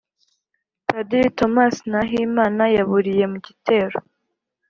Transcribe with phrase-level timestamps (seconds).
[0.87, 3.97] Padiri Thomas Nahimana yaburiye mu gitero